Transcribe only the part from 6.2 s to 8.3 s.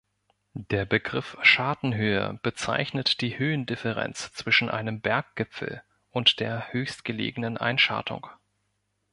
der höchstgelegenen Einschartung.